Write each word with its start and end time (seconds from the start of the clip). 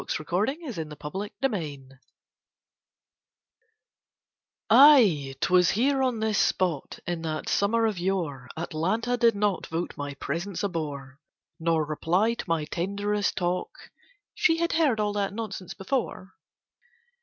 ]ATALANTA 0.01 0.57
IN 0.81 0.89
CAMDEN 0.89 1.29
TOWN 1.39 1.99
Ay, 4.71 5.35
'twas 5.39 5.69
here, 5.69 6.01
on 6.01 6.19
this 6.19 6.39
spot, 6.39 6.97
In 7.05 7.21
that 7.21 7.47
summer 7.47 7.85
of 7.85 7.99
yore, 7.99 8.49
Atalanta 8.57 9.15
did 9.15 9.35
not 9.35 9.67
Vote 9.67 9.95
my 9.95 10.15
presence 10.15 10.63
a 10.63 10.69
bore, 10.69 11.19
Nor 11.59 11.85
reply 11.85 12.33
to 12.33 12.45
my 12.49 12.65
tenderest 12.65 13.35
talk 13.35 13.91
"She 14.33 14.57
had 14.57 14.71
heard 14.71 14.99
all 14.99 15.13
that 15.13 15.35
nonsense 15.35 15.75
before." 15.75 16.33